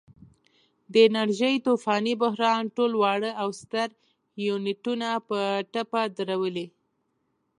د 0.91 0.93
انرژۍ 1.07 1.55
طوفاني 1.67 2.13
بحران 2.23 2.63
ټول 2.75 2.91
واړه 3.01 3.31
او 3.41 3.49
ستر 3.61 3.89
یونټونه 4.47 5.07
په 5.29 5.39
ټپه 5.73 6.01
درولي. 6.17 6.67